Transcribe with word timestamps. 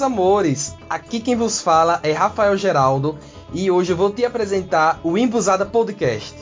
amores! 0.00 0.74
Aqui 0.88 1.20
quem 1.20 1.36
vos 1.36 1.60
fala 1.60 2.00
é 2.02 2.10
Rafael 2.10 2.56
Geraldo 2.56 3.18
e 3.52 3.70
hoje 3.70 3.92
eu 3.92 3.96
vou 3.96 4.10
te 4.10 4.24
apresentar 4.24 4.98
o 5.04 5.18
Embusada 5.18 5.66
Podcast. 5.66 6.34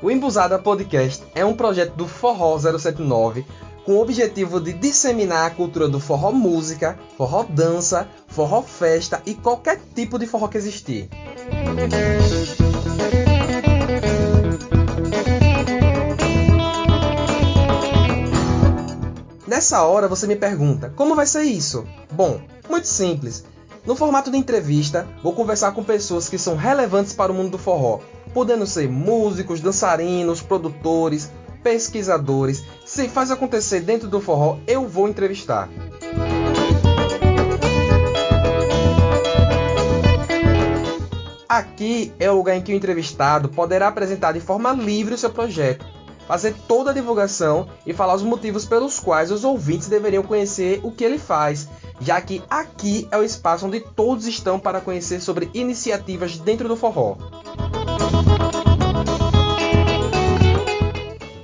O 0.00 0.08
Embusada 0.08 0.56
Podcast 0.58 1.24
é 1.34 1.44
um 1.44 1.52
projeto 1.52 1.94
do 1.94 2.06
Forró 2.06 2.56
079 2.58 3.44
com 3.84 3.94
o 3.94 4.00
objetivo 4.00 4.60
de 4.60 4.72
disseminar 4.72 5.46
a 5.46 5.50
cultura 5.50 5.88
do 5.88 5.98
forró 5.98 6.30
música, 6.30 6.98
forró 7.16 7.42
dança, 7.42 8.06
forró 8.28 8.62
festa 8.62 9.20
e 9.26 9.34
qualquer 9.34 9.80
tipo 9.94 10.18
de 10.18 10.26
forró 10.26 10.46
que 10.46 10.58
existir. 10.58 11.08
Nessa 19.48 19.82
hora 19.82 20.06
você 20.06 20.26
me 20.26 20.36
pergunta: 20.36 20.92
como 20.94 21.14
vai 21.14 21.24
ser 21.24 21.42
isso? 21.44 21.86
Bom, 22.12 22.38
muito 22.68 22.86
simples. 22.86 23.46
No 23.86 23.96
formato 23.96 24.30
de 24.30 24.36
entrevista, 24.36 25.08
vou 25.22 25.32
conversar 25.32 25.72
com 25.72 25.82
pessoas 25.82 26.28
que 26.28 26.36
são 26.36 26.54
relevantes 26.54 27.14
para 27.14 27.32
o 27.32 27.34
mundo 27.34 27.52
do 27.52 27.58
forró, 27.58 28.00
podendo 28.34 28.66
ser 28.66 28.90
músicos, 28.90 29.62
dançarinos, 29.62 30.42
produtores, 30.42 31.30
pesquisadores. 31.62 32.62
Se 32.84 33.08
faz 33.08 33.30
acontecer 33.30 33.80
dentro 33.80 34.06
do 34.06 34.20
forró, 34.20 34.58
eu 34.66 34.86
vou 34.86 35.08
entrevistar. 35.08 35.70
Aqui 41.48 42.12
é 42.18 42.30
o 42.30 42.36
lugar 42.36 42.54
em 42.54 42.60
que 42.60 42.74
o 42.74 42.76
entrevistado 42.76 43.48
poderá 43.48 43.88
apresentar 43.88 44.32
de 44.32 44.40
forma 44.40 44.72
livre 44.72 45.14
o 45.14 45.18
seu 45.18 45.30
projeto, 45.30 45.86
fazer 46.28 46.54
toda 46.68 46.90
a 46.90 46.94
divulgação 46.94 47.66
e 47.86 47.94
falar 47.94 48.14
os 48.14 48.22
motivos 48.22 48.66
pelos 48.66 49.00
quais 49.00 49.30
os 49.30 49.44
ouvintes 49.44 49.88
deveriam 49.88 50.22
conhecer 50.22 50.78
o 50.82 50.92
que 50.92 51.02
ele 51.02 51.18
faz, 51.18 51.66
já 51.98 52.20
que 52.20 52.42
aqui 52.50 53.08
é 53.10 53.16
o 53.16 53.22
espaço 53.22 53.66
onde 53.66 53.80
todos 53.80 54.26
estão 54.26 54.60
para 54.60 54.82
conhecer 54.82 55.22
sobre 55.22 55.48
iniciativas 55.54 56.36
dentro 56.36 56.68
do 56.68 56.76
forró. 56.76 57.16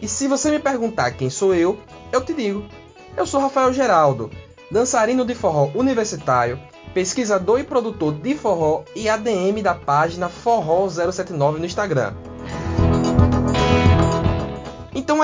E 0.03 0.07
se 0.07 0.29
você 0.29 0.51
me 0.51 0.59
perguntar 0.59 1.13
quem 1.13 1.31
sou 1.31 1.55
eu, 1.55 1.79
eu 2.13 2.23
te 2.23 2.35
digo. 2.35 2.63
Eu 3.17 3.27
sou 3.27 3.41
Rafael 3.41 3.73
Geraldo, 3.73 4.31
dançarino 4.71 5.25
de 5.25 5.35
forró 5.35 5.71
universitário, 5.75 6.61
pesquisador 6.93 7.59
e 7.59 7.65
produtor 7.65 8.13
de 8.13 8.35
forró 8.35 8.85
e 8.95 9.09
ADM 9.09 9.63
da 9.63 9.75
página 9.75 10.29
Forró 10.29 10.91
079 10.91 11.59
no 11.59 11.65
Instagram. 11.65 12.13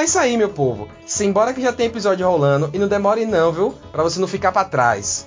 Então 0.00 0.06
é 0.06 0.08
isso 0.08 0.18
aí, 0.18 0.34
meu 0.34 0.48
povo. 0.48 0.88
Simbora 1.04 1.52
que 1.52 1.60
já 1.60 1.74
tem 1.74 1.84
episódio 1.84 2.26
rolando 2.26 2.70
e 2.72 2.78
não 2.78 2.88
demore 2.88 3.26
não, 3.26 3.52
viu? 3.52 3.74
Pra 3.92 4.02
você 4.02 4.18
não 4.18 4.26
ficar 4.26 4.50
para 4.50 4.66
trás. 4.66 5.26